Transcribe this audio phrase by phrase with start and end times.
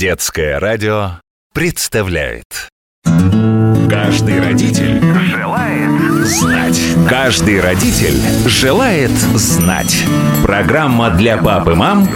[0.00, 1.20] Детское радио
[1.52, 2.70] представляет
[3.04, 6.80] Каждый родитель желает знать.
[7.06, 8.16] Каждый родитель
[8.48, 10.02] желает знать.
[10.42, 12.08] Программа для пап и мам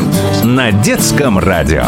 [0.45, 1.85] на Детском радио.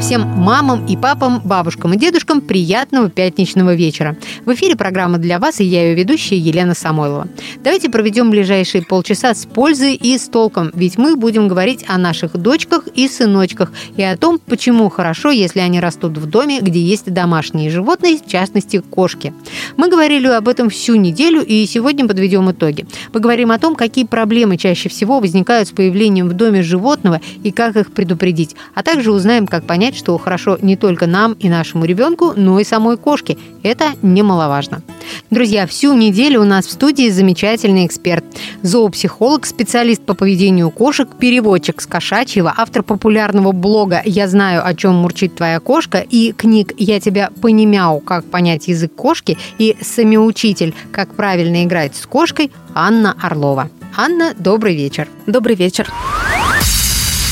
[0.00, 4.16] Всем мамам и папам, бабушкам и дедушкам приятного пятничного вечера.
[4.46, 7.26] В эфире программа для вас и я ее ведущая Елена Самойлова.
[7.64, 12.36] Давайте проведем ближайшие полчаса с пользой и с толком, ведь мы будем говорить о наших
[12.36, 17.12] дочках и сыночках и о том, почему хорошо, если они растут в доме, где есть
[17.12, 19.34] домашние животные, в частности кошки.
[19.76, 22.86] Мы говорили об этом всю неделю и сегодня подведем итоги.
[23.12, 27.76] Поговорим о том, какие проблемы чаще всего возникают с появлением в доме животного и как
[27.76, 31.84] их предупредить, а также узнаем, как понять, понять, что хорошо не только нам и нашему
[31.86, 33.38] ребенку, но и самой кошке.
[33.62, 34.82] Это немаловажно.
[35.30, 38.24] Друзья, всю неделю у нас в студии замечательный эксперт.
[38.62, 44.94] Зоопсихолог, специалист по поведению кошек, переводчик с кошачьего, автор популярного блога «Я знаю, о чем
[44.96, 48.00] мурчит твоя кошка» и книг «Я тебя понимяу.
[48.00, 50.74] Как понять язык кошки» и «Самоучитель.
[50.92, 53.70] Как правильно играть с кошкой» Анна Орлова.
[53.96, 55.08] Анна, добрый вечер.
[55.26, 55.90] Добрый вечер.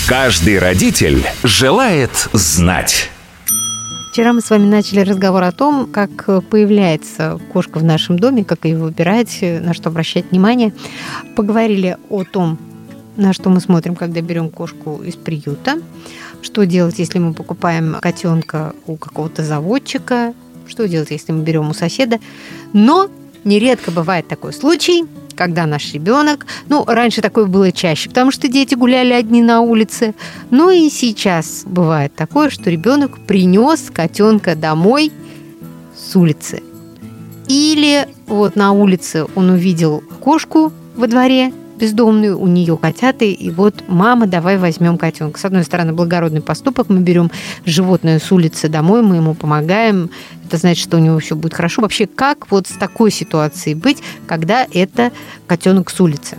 [0.08, 3.10] Каждый родитель желает знать.
[4.12, 8.66] Вчера мы с вами начали разговор о том, как появляется кошка в нашем доме, как
[8.66, 10.72] ее выбирать, на что обращать внимание.
[11.34, 12.56] Поговорили о том,
[13.16, 15.80] на что мы смотрим, когда берем кошку из приюта,
[16.40, 20.34] что делать, если мы покупаем котенка у какого-то заводчика,
[20.68, 22.20] что делать, если мы берем у соседа.
[22.72, 23.10] Но
[23.42, 25.04] нередко бывает такой случай,
[25.37, 30.15] когда наш ребенок, ну, раньше такое было чаще, потому что дети гуляли одни на улице,
[30.51, 35.12] но и сейчас бывает такое, что ребенок принес котенка домой
[35.97, 36.62] с улицы.
[37.48, 43.84] Или вот на улице он увидел кошку во дворе, бездомную, у нее котята, и вот
[43.88, 45.38] мама, давай возьмем котенка.
[45.38, 47.30] С одной стороны, благородный поступок, мы берем
[47.64, 50.10] животное с улицы домой, мы ему помогаем,
[50.46, 51.83] это значит, что у него все будет хорошо.
[51.83, 55.12] Вообще, как вот с такой ситуацией быть, когда это
[55.46, 56.39] котенок с улицы?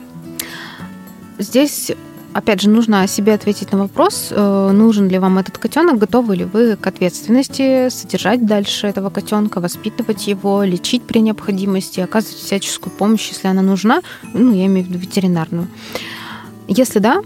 [1.39, 1.91] Здесь
[2.37, 6.45] опять же, нужно себе ответить на вопрос, э, нужен ли вам этот котенок, готовы ли
[6.45, 13.29] вы к ответственности содержать дальше этого котенка, воспитывать его, лечить при необходимости, оказывать всяческую помощь,
[13.29, 14.01] если она нужна,
[14.33, 15.67] ну, я имею в виду ветеринарную.
[16.67, 17.23] Если да,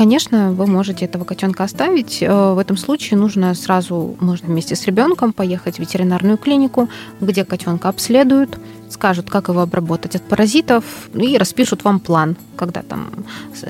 [0.00, 2.22] Конечно, вы можете этого котенка оставить.
[2.22, 6.88] Э, в этом случае нужно сразу, можно вместе с ребенком поехать в ветеринарную клинику,
[7.20, 13.10] где котенка обследуют, скажут, как его обработать от паразитов, и распишут вам план, когда там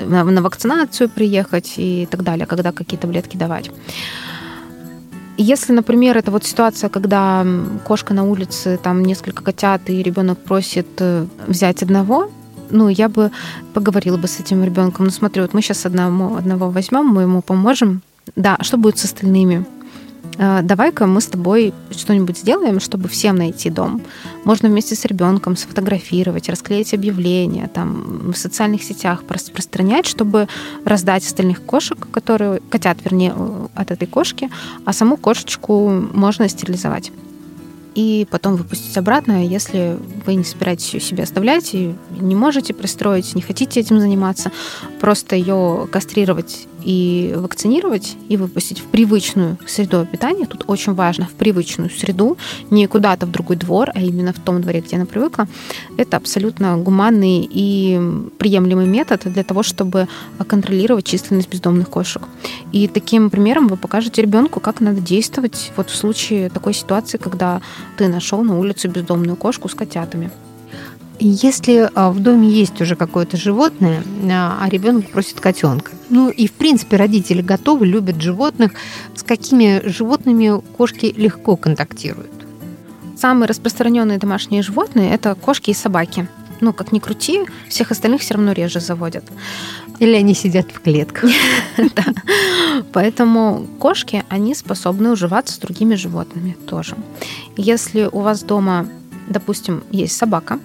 [0.07, 3.73] на вакцинацию приехать и так далее, когда какие таблетки давать.
[5.37, 7.45] Если, например, это вот ситуация, когда
[7.85, 12.31] кошка на улице, там несколько котят, и ребенок просит э, взять одного,
[12.71, 13.31] ну, я бы
[13.75, 15.07] поговорила бы с этим ребенком.
[15.07, 18.03] Ну, смотри, вот мы сейчас одного, одного возьмем, мы ему поможем.
[18.37, 19.65] Да, что будет с остальными?
[20.39, 24.01] А, давай-ка мы с тобой что-нибудь сделаем, чтобы всем найти дом.
[24.45, 30.49] Можно вместе с ребенком сфотографировать, расклеить объявления, там в социальных сетях распространять, чтобы
[30.85, 33.35] раздать остальных кошек, которые котят, вернее,
[33.75, 34.51] от этой кошки,
[34.85, 37.13] а саму кошечку можно стерилизовать
[37.95, 43.35] и потом выпустить обратно, если вы не собираетесь ее себе оставлять и не можете пристроить,
[43.35, 44.53] не хотите этим заниматься,
[45.01, 50.47] просто ее кастрировать и вакцинировать, и выпустить в привычную среду питания.
[50.47, 52.37] Тут очень важно в привычную среду,
[52.71, 55.47] не куда-то в другой двор, а именно в том дворе, где она привыкла.
[55.97, 58.01] Это абсолютно гуманный и
[58.39, 60.09] приемлемый метод для того, чтобы
[60.47, 62.23] контролировать численность бездомных кошек.
[62.73, 67.61] И таким примером вы покажете ребенку, как надо действовать вот в случае такой ситуации, когда
[67.97, 70.31] ты нашел на улице бездомную кошку с котятами.
[71.23, 76.47] Если а, в доме есть уже какое-то животное, а, а ребенок просит котенка, ну и
[76.47, 78.73] в принципе родители готовы, любят животных,
[79.15, 82.31] с какими животными кошки легко контактируют?
[83.19, 86.27] Самые распространенные домашние животные это кошки и собаки.
[86.63, 89.25] Ну, как ни крути, всех остальных все равно реже заводят.
[89.99, 91.31] Или они сидят в клетках.
[92.95, 96.97] Поэтому кошки, они способны уживаться с другими животными тоже.
[97.59, 98.89] Если у вас дома,
[99.29, 100.59] допустим, есть собака,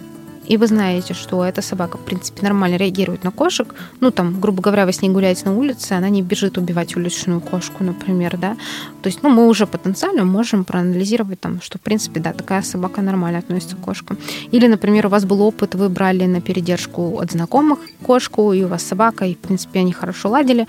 [0.48, 4.62] и вы знаете, что эта собака, в принципе, нормально реагирует на кошек, ну, там, грубо
[4.62, 8.56] говоря, вы с ней гуляете на улице, она не бежит убивать уличную кошку, например, да,
[9.02, 13.02] то есть, ну, мы уже потенциально можем проанализировать там, что, в принципе, да, такая собака
[13.02, 14.18] нормально относится к кошкам.
[14.52, 18.68] Или, например, у вас был опыт, вы брали на передержку от знакомых кошку, и у
[18.68, 20.68] вас собака, и, в принципе, они хорошо ладили,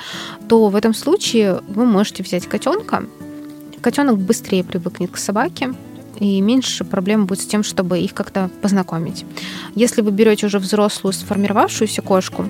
[0.49, 3.05] то в этом случае вы можете взять котенка,
[3.81, 5.75] котенок быстрее привыкнет к собаке,
[6.19, 9.25] и меньше проблем будет с тем, чтобы их как-то познакомить.
[9.75, 12.47] Если вы берете уже взрослую сформировавшуюся кошку,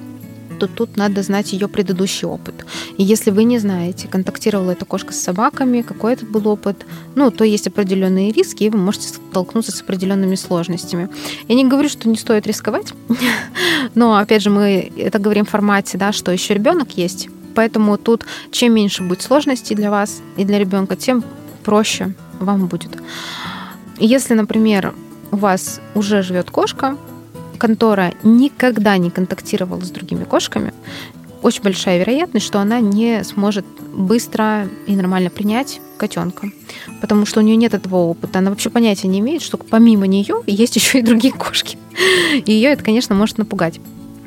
[0.58, 2.66] то тут надо знать ее предыдущий опыт.
[2.96, 7.30] И если вы не знаете, контактировала эта кошка с собаками, какой это был опыт, ну,
[7.30, 11.08] то есть определенные риски, и вы можете столкнуться с определенными сложностями.
[11.48, 12.92] Я не говорю, что не стоит рисковать,
[13.94, 18.24] но, опять же, мы это говорим в формате, да, что еще ребенок есть, поэтому тут
[18.50, 21.22] чем меньше будет сложностей для вас и для ребенка, тем
[21.64, 22.90] проще вам будет.
[23.98, 24.94] Если, например,
[25.30, 26.96] у вас уже живет кошка,
[27.58, 30.72] контора никогда не контактировала с другими кошками,
[31.42, 33.64] очень большая вероятность, что она не сможет
[33.94, 36.50] быстро и нормально принять котенка,
[37.00, 38.40] потому что у нее нет этого опыта.
[38.40, 41.78] Она вообще понятия не имеет, что помимо нее есть еще и другие кошки.
[42.44, 43.80] И ее это, конечно, может напугать.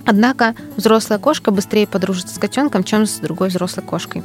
[0.05, 4.23] Однако взрослая кошка быстрее подружится с котенком, чем с другой взрослой кошкой.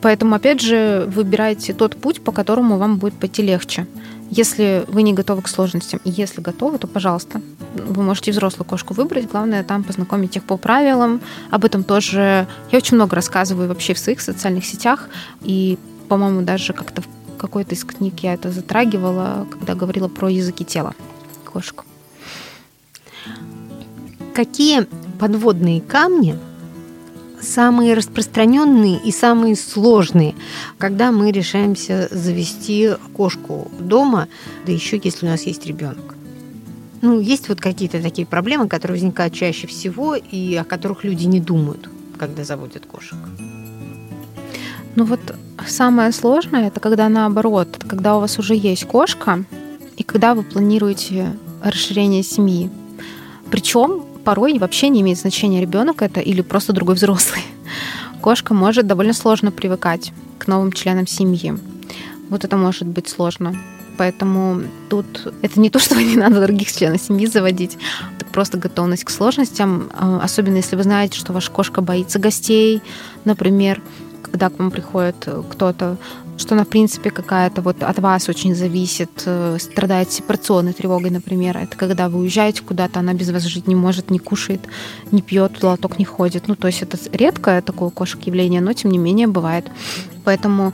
[0.00, 3.86] Поэтому, опять же, выбирайте тот путь, по которому вам будет пойти легче.
[4.30, 7.40] Если вы не готовы к сложностям, и если готовы, то, пожалуйста,
[7.74, 9.30] вы можете взрослую кошку выбрать.
[9.30, 11.20] Главное там познакомить их по правилам.
[11.50, 15.08] Об этом тоже я очень много рассказываю вообще в своих социальных сетях.
[15.42, 15.78] И,
[16.08, 17.06] по-моему, даже как-то в
[17.38, 20.94] какой-то из книг я это затрагивала, когда говорила про языки тела
[21.44, 21.84] кошек.
[24.34, 24.86] Какие
[25.20, 26.36] подводные камни
[27.40, 30.34] самые распространенные и самые сложные,
[30.78, 34.28] когда мы решаемся завести кошку дома,
[34.66, 36.14] да еще если у нас есть ребенок.
[37.02, 41.40] Ну, есть вот какие-то такие проблемы, которые возникают чаще всего и о которых люди не
[41.40, 43.18] думают, когда заводят кошек.
[44.96, 45.20] Ну вот
[45.66, 49.44] самое сложное это когда наоборот, когда у вас уже есть кошка,
[49.96, 52.70] и когда вы планируете расширение семьи.
[53.50, 57.42] Причем порой вообще не имеет значения, ребенок это или просто другой взрослый.
[58.20, 61.54] Кошка может довольно сложно привыкать к новым членам семьи.
[62.30, 63.54] Вот это может быть сложно.
[63.96, 67.78] Поэтому тут это не то, что не надо других членов семьи заводить,
[68.16, 72.82] это просто готовность к сложностям, а, особенно если вы знаете, что ваша кошка боится гостей,
[73.24, 73.80] например,
[74.22, 75.96] когда к вам приходит кто-то,
[76.36, 81.56] что она, в принципе, какая-то вот от вас очень зависит, э, страдает сепарационной тревогой, например.
[81.56, 84.60] Это когда вы уезжаете куда-то, она без вас жить не может, не кушает,
[85.12, 86.48] не пьет, в лоток не ходит.
[86.48, 89.70] Ну, то есть это редкое такое кошек явление, но тем не менее бывает.
[90.24, 90.72] Поэтому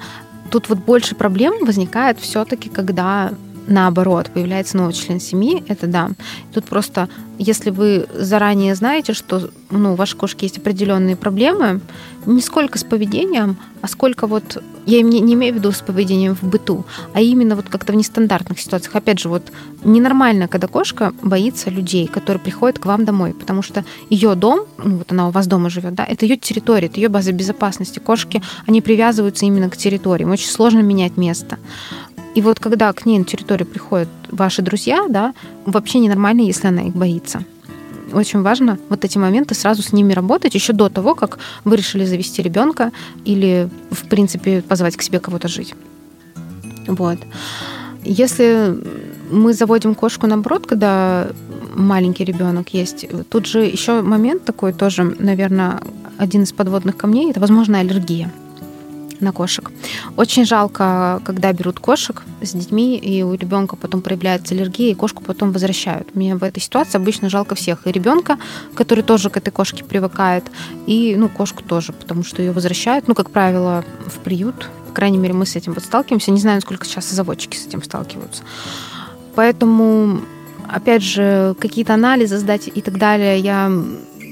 [0.50, 3.32] тут вот больше проблем возникает все-таки, когда
[3.70, 6.10] наоборот, появляется новый член семьи, это да.
[6.52, 7.08] Тут просто,
[7.38, 11.80] если вы заранее знаете, что ну, у вашей кошки есть определенные проблемы,
[12.26, 16.34] не сколько с поведением, а сколько вот, я не, не имею в виду с поведением
[16.34, 16.84] в быту,
[17.14, 18.96] а именно вот как-то в нестандартных ситуациях.
[18.96, 19.50] Опять же, вот
[19.84, 24.98] ненормально, когда кошка боится людей, которые приходят к вам домой, потому что ее дом, ну
[24.98, 28.00] вот она у вас дома живет, да, это ее территория, это ее база безопасности.
[28.00, 31.58] Кошки, они привязываются именно к территории, им очень сложно менять место.
[32.34, 35.34] И вот когда к ней на территорию приходят ваши друзья, да,
[35.66, 37.44] вообще ненормально, если она их боится.
[38.12, 42.04] Очень важно вот эти моменты сразу с ними работать еще до того, как вы решили
[42.04, 42.92] завести ребенка
[43.24, 45.74] или, в принципе, позвать к себе кого-то жить.
[46.86, 47.18] Вот.
[48.02, 48.76] Если
[49.30, 51.28] мы заводим кошку наоборот, когда
[51.74, 55.80] маленький ребенок есть, тут же еще момент такой тоже, наверное,
[56.16, 58.32] один из подводных камней, это, возможно, аллергия
[59.20, 59.70] на кошек.
[60.16, 65.22] Очень жалко, когда берут кошек с детьми, и у ребенка потом проявляется аллергия, и кошку
[65.22, 66.14] потом возвращают.
[66.14, 67.86] Мне в этой ситуации обычно жалко всех.
[67.86, 68.38] И ребенка,
[68.74, 70.44] который тоже к этой кошке привыкает,
[70.86, 74.68] и ну, кошку тоже, потому что ее возвращают, ну, как правило, в приют.
[74.88, 76.30] По крайней мере, мы с этим вот сталкиваемся.
[76.32, 78.42] Не знаю, сколько сейчас заводчики с этим сталкиваются.
[79.36, 80.20] Поэтому,
[80.68, 83.70] опять же, какие-то анализы сдать и так далее, я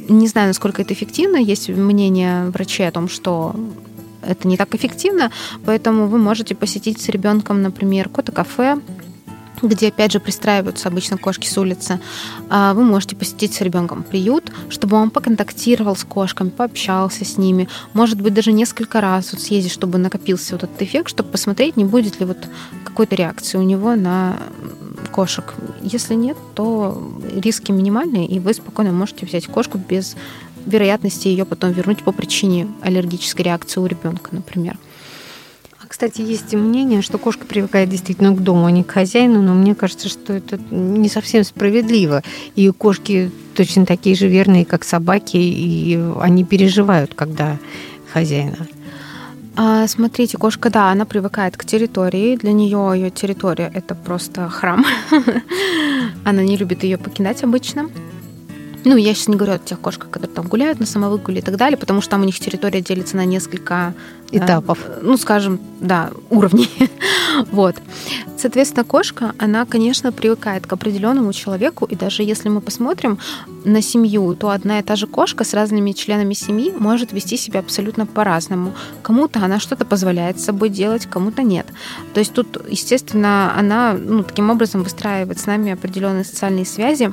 [0.08, 1.36] не знаю, насколько это эффективно.
[1.36, 3.54] Есть мнение врачей о том, что
[4.28, 5.30] это не так эффективно,
[5.64, 8.78] поэтому вы можете посетить с ребенком, например, кота-кафе,
[9.62, 12.00] где, опять же, пристраиваются обычно кошки с улицы,
[12.48, 17.68] а вы можете посетить с ребенком приют, чтобы он поконтактировал с кошками, пообщался с ними,
[17.92, 21.84] может быть, даже несколько раз вот съездить, чтобы накопился вот этот эффект, чтобы посмотреть, не
[21.84, 22.38] будет ли вот
[22.84, 24.36] какой-то реакции у него на
[25.12, 25.54] кошек.
[25.82, 30.16] Если нет, то риски минимальные, и вы спокойно можете взять кошку без
[30.68, 34.78] вероятности ее потом вернуть по причине аллергической реакции у ребенка, например.
[35.82, 39.54] А, кстати, есть мнение, что кошка привыкает действительно к дому, а не к хозяину, но
[39.54, 42.22] мне кажется, что это не совсем справедливо.
[42.54, 47.58] И кошки точно такие же верные, как собаки, и они переживают, когда
[48.12, 48.68] хозяина.
[49.60, 52.36] А, смотрите, кошка, да, она привыкает к территории.
[52.36, 54.84] Для нее ее территория это просто храм.
[56.24, 57.90] она не любит ее покидать обычно.
[58.84, 61.56] Ну, я сейчас не говорю о тех кошках, которые там гуляют на самовыгуле и так
[61.56, 63.94] далее, потому что там у них территория делится на несколько
[64.30, 64.78] этапов.
[65.02, 66.68] Ну, скажем, да, уровней.
[67.52, 67.76] вот.
[68.36, 73.18] Соответственно, кошка, она, конечно, привыкает к определенному человеку, и даже если мы посмотрим
[73.64, 77.60] на семью, то одна и та же кошка с разными членами семьи может вести себя
[77.60, 78.74] абсолютно по-разному.
[79.02, 81.66] Кому-то она что-то позволяет с собой делать, кому-то нет.
[82.14, 87.12] То есть тут, естественно, она ну, таким образом выстраивает с нами определенные социальные связи,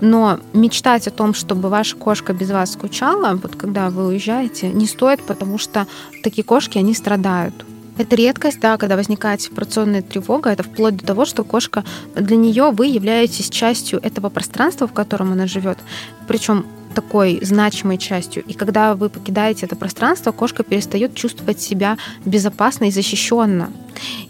[0.00, 4.86] но мечтать о том, чтобы ваша кошка без вас скучала, вот когда вы уезжаете, не
[4.86, 5.86] стоит, потому что
[6.22, 7.64] такие кошки, они страдают.
[7.96, 10.50] Это редкость, да, когда возникает сепарационная тревога.
[10.50, 11.84] Это вплоть до того, что кошка
[12.16, 15.78] для нее вы являетесь частью этого пространства, в котором она живет.
[16.26, 18.42] Причем такой значимой частью.
[18.44, 23.70] И когда вы покидаете это пространство, кошка перестает чувствовать себя безопасно и защищенно.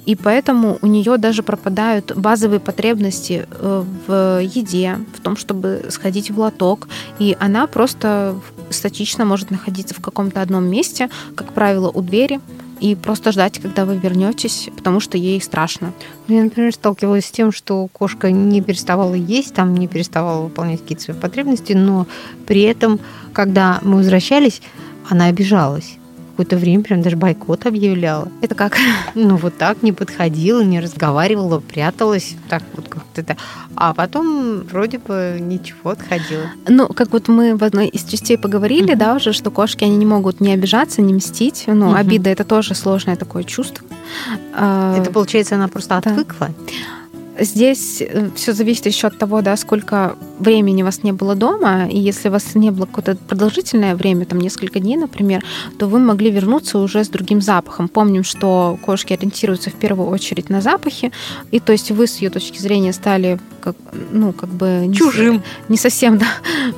[0.06, 6.30] И поэтому у нее даже пропадают базовые потребности э, в еде, в том, чтобы сходить
[6.30, 6.88] в лоток.
[7.18, 8.34] И она просто
[8.74, 12.40] статично может находиться в каком-то одном месте, как правило, у двери,
[12.80, 15.92] и просто ждать, когда вы вернетесь, потому что ей страшно.
[16.28, 21.04] Я, например, сталкивалась с тем, что кошка не переставала есть, там не переставала выполнять какие-то
[21.04, 22.06] свои потребности, но
[22.46, 23.00] при этом,
[23.32, 24.60] когда мы возвращались,
[25.08, 25.98] она обижалась
[26.34, 28.28] какое-то время прям даже бойкот объявляла.
[28.42, 28.76] Это как?
[29.14, 33.36] Ну, вот так, не подходила, не разговаривала, пряталась, так вот как-то это.
[33.76, 36.46] А потом вроде бы ничего, отходила.
[36.66, 38.98] Ну, как вот мы в одной из частей поговорили, mm-hmm.
[38.98, 41.64] да, уже, что кошки, они не могут не обижаться, не мстить.
[41.66, 41.98] Ну, mm-hmm.
[41.98, 43.86] обида— это тоже сложное такое чувство.
[44.52, 46.10] А, это, получается, она просто да.
[46.10, 46.50] отвыкла?
[47.38, 51.86] Здесь э, все зависит еще от того, да, сколько времени у вас не было дома,
[51.88, 55.44] и если у вас не было какое-то продолжительное время, там несколько дней, например,
[55.78, 57.88] то вы могли вернуться уже с другим запахом.
[57.88, 61.12] Помним, что кошки ориентируются в первую очередь на запахи,
[61.50, 63.76] и то есть вы с ее точки зрения стали как,
[64.12, 64.92] ну, как бы...
[64.94, 65.42] Чужим.
[65.68, 66.26] Не совсем, да.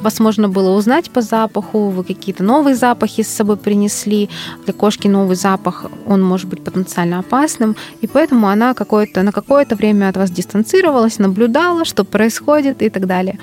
[0.03, 4.31] Вас можно было узнать по запаху, вы какие-то новые запахи с собой принесли.
[4.65, 9.75] Для кошки новый запах, он может быть потенциально опасным, и поэтому она какое-то, на какое-то
[9.75, 13.39] время от вас дистанцировалась, наблюдала, что происходит и так далее.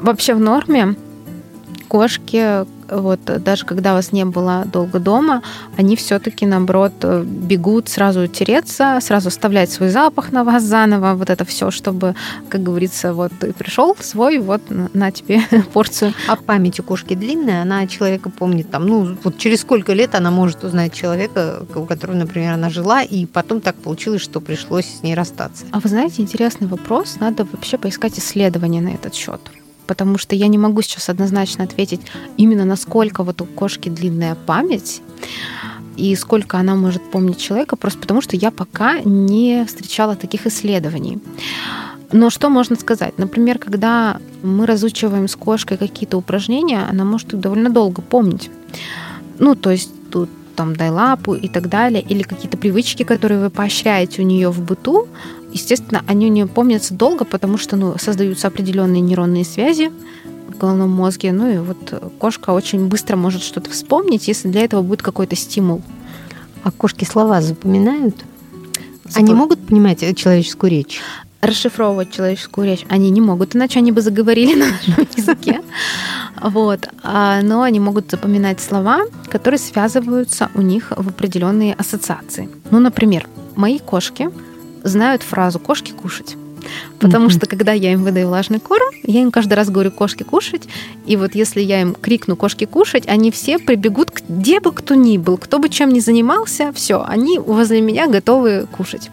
[0.00, 0.94] Вообще в норме
[1.88, 5.42] кошки, вот даже когда вас не было долго дома,
[5.76, 6.92] они все-таки, наоборот,
[7.24, 12.14] бегут сразу тереться, сразу оставлять свой запах на вас заново, вот это все, чтобы,
[12.48, 15.42] как говорится, вот ты пришел свой, вот на тебе
[15.72, 16.12] порцию.
[16.26, 20.30] А память у кошки длинная, она человека помнит там, ну, вот через сколько лет она
[20.30, 25.02] может узнать человека, у которого, например, она жила, и потом так получилось, что пришлось с
[25.02, 25.64] ней расстаться.
[25.70, 29.40] А вы знаете, интересный вопрос, надо вообще поискать исследования на этот счет
[29.88, 32.00] потому что я не могу сейчас однозначно ответить
[32.36, 35.02] именно насколько вот у кошки длинная память
[35.96, 41.18] и сколько она может помнить человека, просто потому что я пока не встречала таких исследований.
[42.12, 43.18] Но что можно сказать?
[43.18, 48.50] Например, когда мы разучиваем с кошкой какие-то упражнения, она может их довольно долго помнить.
[49.38, 53.50] Ну, то есть тут там дай лапу и так далее, или какие-то привычки, которые вы
[53.50, 55.06] поощряете у нее в быту,
[55.52, 59.90] естественно, они у нее помнятся долго, потому что ну, создаются определенные нейронные связи
[60.48, 61.32] в головном мозге.
[61.32, 65.82] Ну и вот кошка очень быстро может что-то вспомнить, если для этого будет какой-то стимул.
[66.62, 68.16] А кошки слова запоминают?
[69.04, 69.24] Запом...
[69.24, 71.00] Они могут понимать человеческую речь?
[71.40, 75.60] расшифровывать человеческую речь они не могут, иначе они бы заговорили на нашем языке.
[76.42, 76.88] Вот.
[77.02, 82.48] А, но они могут запоминать слова, которые связываются у них в определенные ассоциации.
[82.70, 84.30] Ну, например, мои кошки
[84.88, 86.36] знают фразу «кошки кушать».
[86.98, 87.30] Потому mm-hmm.
[87.30, 90.68] что когда я им выдаю влажный корм, я им каждый раз говорю кошки кушать.
[91.06, 95.18] И вот если я им крикну кошки кушать, они все прибегут, где бы кто ни
[95.18, 99.10] был, кто бы чем ни занимался, все, они возле меня готовы кушать.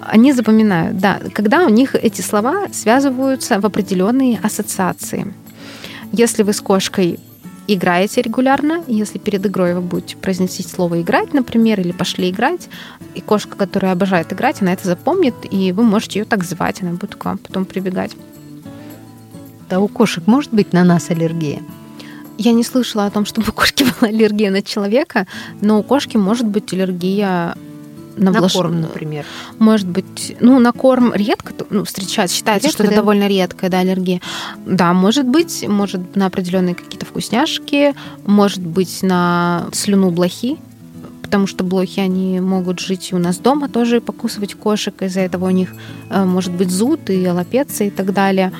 [0.00, 5.32] Они запоминают, да, когда у них эти слова связываются в определенные ассоциации.
[6.12, 7.18] Если вы с кошкой
[7.66, 8.82] играете регулярно.
[8.86, 12.68] Если перед игрой вы будете произносить слово «играть», например, или «пошли играть»,
[13.14, 16.92] и кошка, которая обожает играть, она это запомнит, и вы можете ее так звать, она
[16.92, 18.12] будет к вам потом прибегать.
[19.68, 21.62] Да у кошек может быть на нас аллергия?
[22.36, 25.26] Я не слышала о том, чтобы у кошки была аллергия на человека,
[25.60, 27.56] но у кошки может быть аллергия
[28.16, 28.52] на, на блош...
[28.52, 29.24] корм, например.
[29.58, 33.00] Может быть, ну, на корм редко ну, встречается, считается, редко, что это да?
[33.00, 34.20] довольно редкая да, аллергия.
[34.66, 37.94] Да, может быть, может на определенные какие-то вкусняшки,
[38.24, 40.58] может быть на слюну блохи,
[41.22, 45.50] потому что блохи, они могут жить у нас дома тоже, покусывать кошек, из-за этого у
[45.50, 45.70] них
[46.10, 48.52] э, может быть зуд и аллопеция и так далее.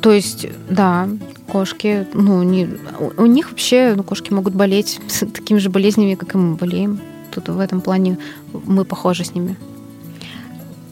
[0.00, 1.08] То есть, да,
[1.50, 2.68] кошки, ну, не,
[3.16, 5.00] у них вообще, ну, кошки могут болеть
[5.34, 7.00] такими же болезнями, как и мы болеем
[7.40, 8.18] тут в этом плане
[8.52, 9.56] мы похожи с ними.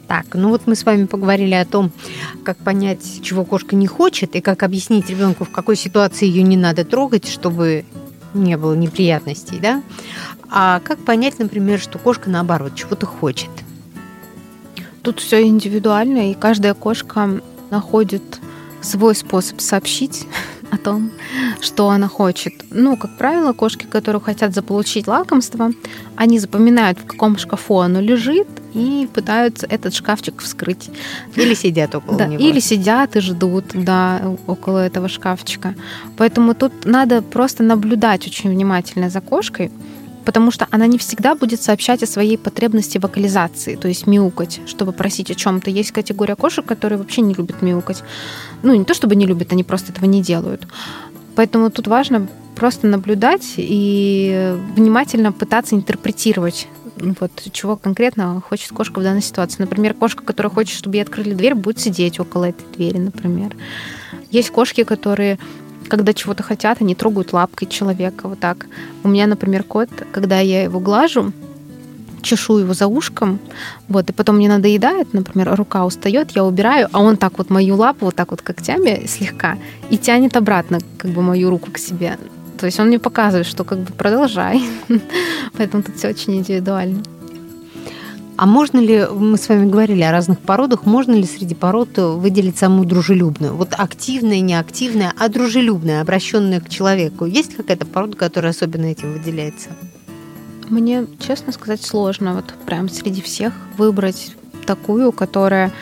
[0.06, 1.90] Так, ну вот мы с вами поговорили о том,
[2.44, 6.56] как понять, чего кошка не хочет, и как объяснить ребенку, в какой ситуации ее не
[6.56, 7.84] надо трогать, чтобы
[8.34, 9.82] не было неприятностей, да?
[10.50, 13.50] А как понять, например, что кошка наоборот чего-то хочет?
[15.02, 18.22] Тут все индивидуально, и каждая кошка находит
[18.82, 20.26] свой способ сообщить
[20.84, 21.10] том,
[21.60, 22.52] что она хочет.
[22.70, 25.72] Ну, как правило, кошки, которые хотят заполучить лакомство,
[26.16, 30.90] они запоминают, в каком шкафу оно лежит, и пытаются этот шкафчик вскрыть.
[31.36, 32.42] Или сидят около да, него.
[32.42, 35.74] Или сидят и ждут, да, около этого шкафчика.
[36.16, 39.70] Поэтому тут надо просто наблюдать очень внимательно за кошкой,
[40.24, 44.92] потому что она не всегда будет сообщать о своей потребности вокализации, то есть мяукать, чтобы
[44.92, 45.70] просить о чем-то.
[45.70, 48.02] Есть категория кошек, которые вообще не любят мяукать.
[48.62, 50.66] Ну, не то чтобы не любят, они просто этого не делают.
[51.34, 59.02] Поэтому тут важно просто наблюдать и внимательно пытаться интерпретировать вот чего конкретно хочет кошка в
[59.02, 59.56] данной ситуации.
[59.58, 63.56] Например, кошка, которая хочет, чтобы ей открыли дверь, будет сидеть около этой двери, например.
[64.30, 65.38] Есть кошки, которые
[65.88, 68.66] когда чего-то хотят, они трогают лапкой человека вот так.
[69.02, 71.32] У меня, например, кот, когда я его глажу,
[72.22, 73.38] чешу его за ушком,
[73.88, 77.76] вот, и потом мне надоедает, например, рука устает, я убираю, а он так вот мою
[77.76, 79.58] лапу вот так вот когтями слегка
[79.90, 82.18] и тянет обратно как бы мою руку к себе.
[82.58, 84.62] То есть он мне показывает, что как бы продолжай.
[85.58, 87.02] Поэтому тут все очень индивидуально.
[88.36, 92.58] А можно ли, мы с вами говорили о разных породах, можно ли среди пород выделить
[92.58, 93.54] самую дружелюбную?
[93.54, 97.26] Вот активная, неактивная, а дружелюбная, обращенная к человеку.
[97.26, 99.70] Есть какая-то порода, которая особенно этим выделяется?
[100.68, 104.34] Мне, честно сказать, сложно вот прям среди всех выбрать
[104.64, 105.72] такую, которая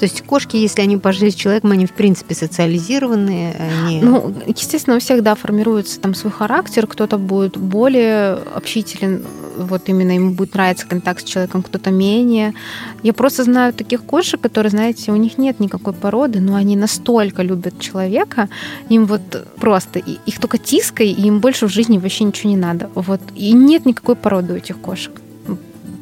[0.00, 3.54] то есть кошки, если они пожили с человеком, они в принципе социализированные.
[3.84, 4.00] Они...
[4.00, 6.86] Ну, естественно, у всех, да, формируется там свой характер.
[6.86, 9.22] Кто-то будет более общителен,
[9.58, 12.54] вот именно ему будет нравиться контакт с человеком, кто-то менее.
[13.02, 17.42] Я просто знаю таких кошек, которые, знаете, у них нет никакой породы, но они настолько
[17.42, 18.48] любят человека,
[18.88, 19.20] им вот
[19.60, 22.88] просто, их только тискай, и им больше в жизни вообще ничего не надо.
[22.94, 23.20] Вот.
[23.36, 25.12] И нет никакой породы у этих кошек.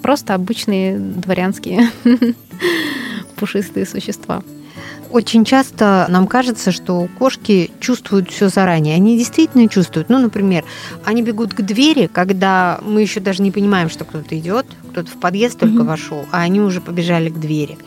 [0.03, 1.91] Просто обычные дворянские
[3.37, 4.43] пушистые существа.
[5.11, 8.95] Очень часто нам кажется, что кошки чувствуют все заранее.
[8.95, 10.11] Они действительно чувствуют.
[10.11, 10.65] Ну, например,
[11.05, 14.67] они бегут к двери, когда мы еще даже не понимаем, что кто-то идет,
[14.99, 15.87] кто-то в подъезд только mm-hmm.
[15.87, 17.79] вошел, а они уже побежали к двери.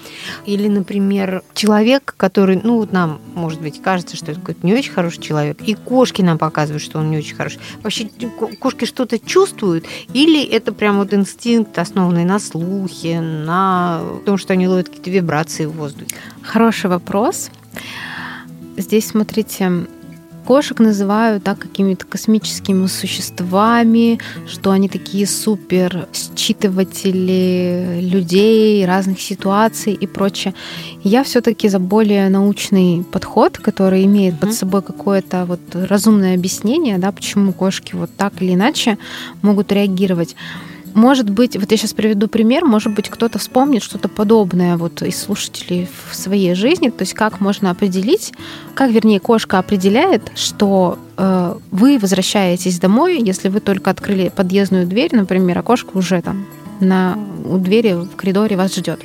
[0.46, 4.94] Или, например, человек, который, ну, вот нам, может быть, кажется, что это какой-то не очень
[4.94, 7.60] хороший человек, и кошки нам показывают, что он не очень хороший.
[7.84, 8.10] Вообще
[8.60, 14.68] кошки что-то чувствуют, или это прям вот инстинкт, основанный на слухе, на том, что они
[14.68, 16.16] ловят какие-то вибрации в воздухе?
[16.42, 17.50] Хороший вопрос.
[18.78, 19.86] Здесь, смотрите,
[20.46, 30.08] кошек называют так какими-то космическими существами, что они такие супер считыватели людей, разных ситуаций и
[30.08, 30.54] прочее.
[31.04, 34.40] Я все-таки за более научный подход, который имеет mm-hmm.
[34.40, 38.98] под собой какое-то вот разумное объяснение, да, почему кошки вот так или иначе
[39.42, 40.36] могут реагировать.
[40.94, 45.22] Может быть, вот я сейчас приведу пример, может быть, кто-то вспомнит что-то подобное вот из
[45.22, 48.34] слушателей в своей жизни, то есть как можно определить,
[48.74, 55.16] как, вернее, кошка определяет, что э, вы возвращаетесь домой, если вы только открыли подъездную дверь,
[55.16, 56.46] например, а кошка уже там
[56.80, 59.00] на, у двери в коридоре вас ждет.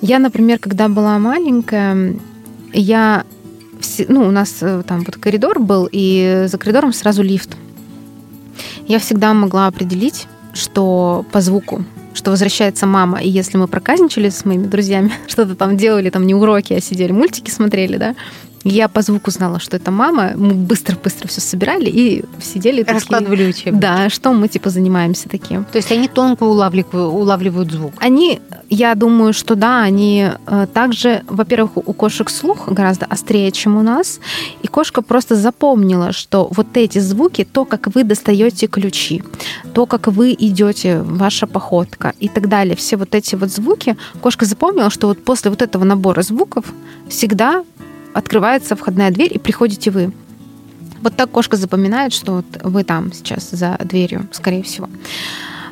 [0.00, 2.16] Я, например, когда была маленькая,
[2.72, 3.24] я
[4.08, 7.56] ну, у нас э, там вот коридор был, и за коридором сразу лифт.
[8.86, 10.26] Я всегда могла определить,
[10.58, 13.22] что по звуку, что возвращается мама.
[13.22, 17.12] И если мы проказничали с моими друзьями, что-то там делали, там не уроки, а сидели,
[17.12, 18.14] мультики смотрели, да,
[18.64, 20.32] я по звуку знала, что это мама.
[20.36, 23.80] Мы быстро-быстро все собирали и сидели Раскладывали такие, учебники.
[23.80, 25.64] Да, что мы типа занимаемся таким.
[25.64, 27.92] То есть они тонко улавливают, улавливают звук?
[27.98, 33.76] Они, я думаю, что да, они э, также, во-первых, у кошек слух гораздо острее, чем
[33.76, 34.20] у нас.
[34.62, 39.22] И кошка просто запомнила, что вот эти звуки, то, как вы достаете ключи,
[39.72, 44.44] то, как вы идете, ваша походка и так далее, все вот эти вот звуки, кошка
[44.44, 46.64] запомнила, что вот после вот этого набора звуков
[47.08, 47.64] всегда
[48.14, 50.12] открывается входная дверь, и приходите вы.
[51.02, 54.88] Вот так кошка запоминает, что вот вы там сейчас за дверью, скорее всего.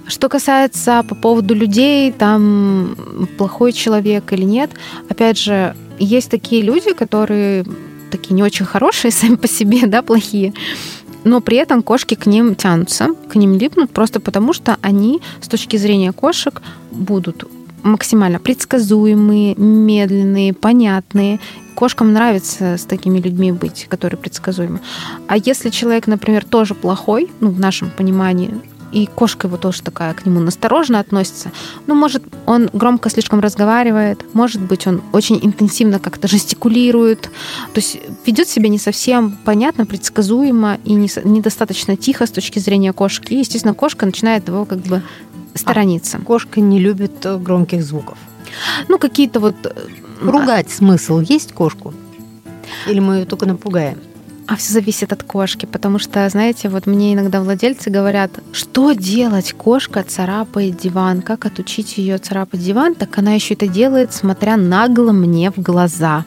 [0.07, 2.96] Что касается по поводу людей, там
[3.37, 4.70] плохой человек или нет,
[5.09, 7.64] опять же, есть такие люди, которые
[8.11, 10.53] такие не очень хорошие сами по себе, да, плохие,
[11.25, 15.49] но при этом кошки к ним тянутся, к ним липнут, просто потому что они с
[15.49, 17.44] точки зрения кошек будут
[17.87, 21.40] максимально предсказуемые, медленные, понятные.
[21.75, 24.81] Кошкам нравится с такими людьми быть, которые предсказуемы.
[25.29, 28.51] А если человек, например, тоже плохой, ну, в нашем понимании,
[28.92, 31.51] и кошка его тоже такая к нему настороженно относится.
[31.87, 37.99] Ну, может, он громко слишком разговаривает, может быть, он очень интенсивно как-то жестикулирует, то есть
[38.25, 43.33] ведет себя не совсем понятно, предсказуемо и не, недостаточно тихо с точки зрения кошки.
[43.33, 45.03] И, естественно, кошка начинает его как бы
[45.57, 46.19] сторониться.
[46.19, 48.19] А кошка не любит э, громких звуков.
[48.88, 49.55] Ну, какие-то вот...
[49.64, 49.71] Э,
[50.21, 51.92] Ругать смысл есть кошку?
[52.87, 53.99] Или мы ее только напугаем?
[54.49, 59.53] А все зависит от кошки, потому что, знаете, вот мне иногда владельцы говорят, что делать,
[59.53, 65.11] кошка царапает диван, как отучить ее царапать диван, так она еще это делает, смотря нагло
[65.11, 66.25] мне в глаза.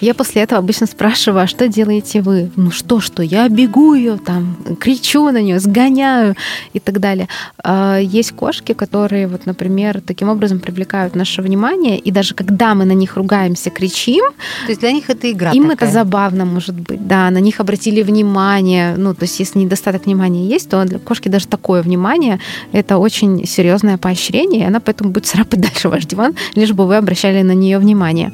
[0.00, 2.50] Я после этого обычно спрашиваю, а что делаете вы?
[2.56, 6.36] Ну что, что, я бегу ее, там, кричу на нее, сгоняю
[6.72, 7.28] и так далее.
[7.62, 12.84] А, есть кошки, которые, вот, например, таким образом привлекают наше внимание, и даже когда мы
[12.84, 14.24] на них ругаемся, кричим,
[14.66, 15.88] то есть для них это игра Им такая.
[15.88, 20.46] это забавно, может быть, да, на них обратили внимание, ну, то есть если недостаток внимания
[20.46, 22.38] есть, то для кошки даже такое внимание,
[22.72, 26.96] это очень серьезное поощрение, и она поэтому будет царапать дальше ваш диван, лишь бы вы
[26.96, 28.32] обращали на нее внимание.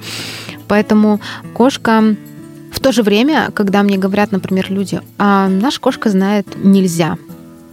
[0.68, 1.20] Поэтому
[1.54, 2.16] кошка
[2.72, 7.16] в то же время, когда мне говорят, например, люди, а наша кошка знает нельзя,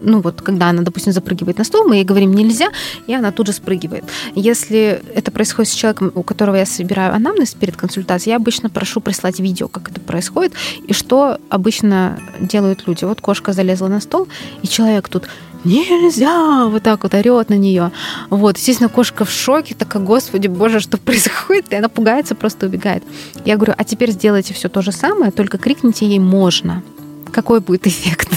[0.01, 2.69] ну вот, когда она, допустим, запрыгивает на стол, мы ей говорим нельзя,
[3.07, 4.03] и она тут же спрыгивает.
[4.35, 9.01] Если это происходит с человеком, у которого я собираю анамнез перед консультацией, я обычно прошу
[9.01, 10.53] прислать видео, как это происходит,
[10.87, 13.05] и что обычно делают люди.
[13.05, 14.27] Вот кошка залезла на стол,
[14.61, 15.27] и человек тут
[15.63, 17.91] нельзя, вот так вот орет на нее.
[18.29, 21.71] Вот, естественно, кошка в шоке, такая, господи, боже, что происходит?
[21.71, 23.03] И она пугается, просто убегает.
[23.45, 26.83] Я говорю, а теперь сделайте все то же самое, только крикните ей «можно».
[27.31, 28.29] Какой будет эффект?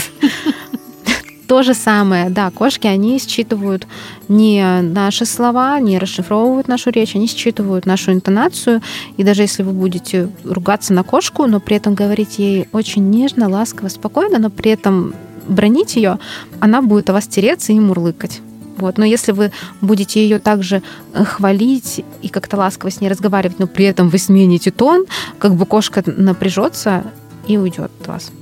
[1.46, 3.86] То же самое, да, кошки, они считывают
[4.28, 8.80] не наши слова, не расшифровывают нашу речь, они считывают нашу интонацию.
[9.18, 13.48] И даже если вы будете ругаться на кошку, но при этом говорить ей очень нежно,
[13.48, 15.14] ласково, спокойно, но при этом
[15.46, 16.18] бронить ее,
[16.60, 18.40] она будет о вас тереться и мурлыкать.
[18.78, 18.98] Вот.
[18.98, 23.66] Но если вы будете ее также э, хвалить и как-то ласково с ней разговаривать, но
[23.66, 25.04] при этом вы смените тон,
[25.38, 27.04] как бы кошка напряжется
[27.46, 28.32] и уйдет от вас.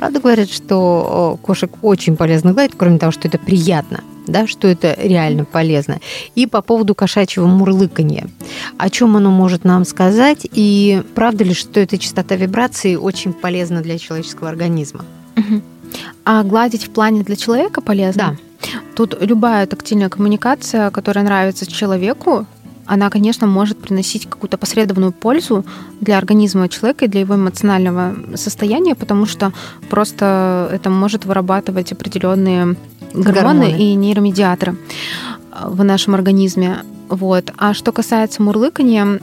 [0.00, 4.96] Правда говорят, что кошек очень полезно гладить, кроме того, что это приятно, да, что это
[4.98, 6.00] реально полезно.
[6.34, 8.30] И по поводу кошачьего мурлыканья.
[8.78, 10.48] О чем оно может нам сказать?
[10.52, 15.04] И правда ли, что эта частота вибрации очень полезна для человеческого организма?
[16.24, 18.38] А гладить в плане для человека полезно?
[18.62, 18.70] Да.
[18.96, 22.46] Тут любая тактильная коммуникация, которая нравится человеку,
[22.90, 25.64] она, конечно, может приносить какую-то посредственную пользу
[26.00, 29.52] для организма человека и для его эмоционального состояния, потому что
[29.88, 32.74] просто это может вырабатывать определенные
[33.14, 33.78] гормоны, гормоны.
[33.78, 34.76] и нейромедиаторы
[35.62, 36.78] в нашем организме.
[37.08, 37.52] Вот.
[37.56, 39.20] А что касается мурлыкания,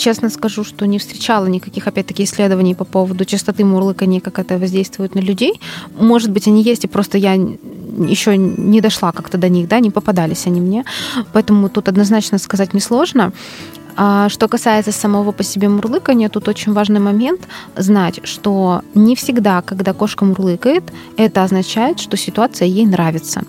[0.00, 5.14] честно скажу, что не встречала никаких, опять-таки, исследований по поводу частоты мурлыкания, как это воздействует
[5.14, 5.60] на людей.
[5.98, 9.90] Может быть, они есть, и просто я еще не дошла как-то до них, да, не
[9.90, 10.84] попадались они мне.
[11.32, 13.32] Поэтому тут однозначно сказать несложно.
[13.96, 17.40] А что касается самого по себе мурлыкания, тут очень важный момент
[17.76, 20.84] знать, что не всегда, когда кошка мурлыкает,
[21.16, 23.42] это означает, что ситуация ей нравится.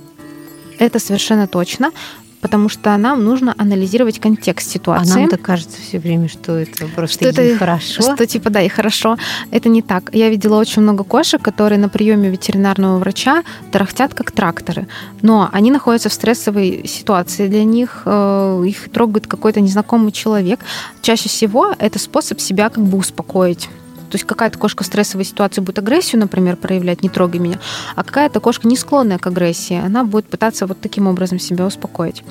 [0.80, 1.92] Это совершенно точно
[2.42, 5.14] потому что нам нужно анализировать контекст ситуации.
[5.14, 8.02] А нам-то кажется все время, что это просто что это хорошо.
[8.02, 9.18] Что типа да, и хорошо.
[9.52, 10.10] Это не так.
[10.14, 14.88] Я видела очень много кошек, которые на приеме ветеринарного врача тарахтят как тракторы,
[15.22, 20.60] но они находятся в стрессовой ситуации для них, э, их трогает какой-то незнакомый человек.
[21.02, 23.70] Чаще всего это способ себя как бы успокоить.
[24.12, 27.60] То есть какая-то кошка в стрессовой ситуации будет агрессию, например, проявлять, не трогай меня,
[27.96, 32.24] а какая-то кошка не склонная к агрессии, она будет пытаться вот таким образом себя успокоить.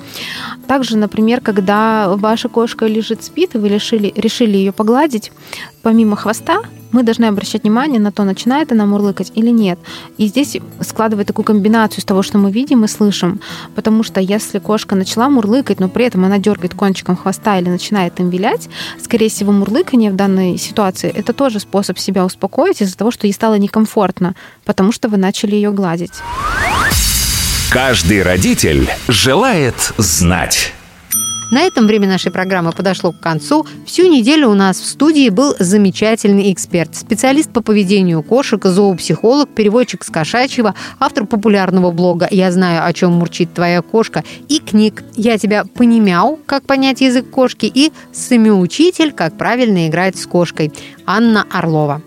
[0.67, 5.31] Также, например, когда ваша кошка лежит, спит, и вы решили, решили ее погладить,
[5.81, 9.79] помимо хвоста, мы должны обращать внимание на то, начинает она мурлыкать или нет.
[10.17, 13.39] И здесь складывать такую комбинацию из того, что мы видим и слышим.
[13.75, 18.19] Потому что если кошка начала мурлыкать, но при этом она дергает кончиком хвоста или начинает
[18.19, 18.69] им вилять,
[19.01, 23.33] скорее всего, мурлыкание в данной ситуации– это тоже способ себя успокоить из-за того, что ей
[23.33, 26.13] стало некомфортно, потому что вы начали ее гладить.
[27.71, 30.73] Каждый родитель желает знать.
[31.51, 33.67] На этом время нашей программы подошло к концу.
[33.85, 40.05] Всю неделю у нас в студии был замечательный эксперт, специалист по поведению кошек, зоопсихолог, переводчик
[40.05, 45.37] с кошачьего, автор популярного блога «Я знаю, о чем мурчит твоя кошка» и книг «Я
[45.37, 46.39] тебя понимяу.
[46.45, 49.11] Как понять язык кошки» и «Самоучитель.
[49.11, 50.71] Как правильно играть с кошкой»
[51.05, 52.01] Анна Орлова.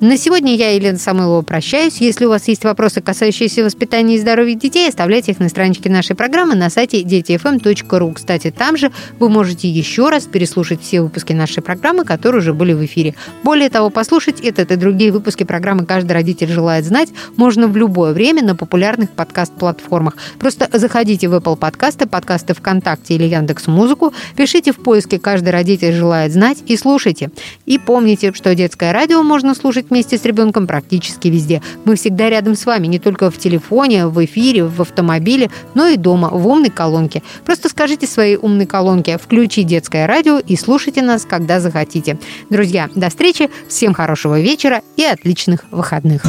[0.00, 1.96] На сегодня я, Елена Самойлова, прощаюсь.
[2.00, 6.14] Если у вас есть вопросы, касающиеся воспитания и здоровья детей, оставляйте их на страничке нашей
[6.14, 8.12] программы на сайте детифм.ру.
[8.12, 12.72] Кстати, там же вы можете еще раз переслушать все выпуски нашей программы, которые уже были
[12.72, 13.14] в эфире.
[13.42, 18.12] Более того, послушать этот и другие выпуски программы «Каждый родитель желает знать» можно в любое
[18.12, 20.16] время на популярных подкаст-платформах.
[20.38, 25.92] Просто заходите в Apple подкасты, подкасты ВКонтакте или Яндекс Музыку, пишите в поиске «Каждый родитель
[25.92, 27.30] желает знать» и слушайте.
[27.66, 31.60] И помните, что детское радио можно слушать вместе с ребенком практически везде.
[31.84, 35.96] Мы всегда рядом с вами, не только в телефоне, в эфире, в автомобиле, но и
[35.96, 37.22] дома, в умной колонке.
[37.44, 42.18] Просто скажите своей умной колонке «Включи детское радио» и слушайте нас, когда захотите.
[42.50, 46.22] Друзья, до встречи, всем хорошего вечера и отличных выходных.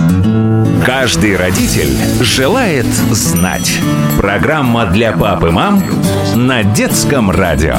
[0.85, 3.71] Каждый родитель желает знать.
[4.17, 5.83] Программа для пап и мам
[6.35, 7.77] на детском радио.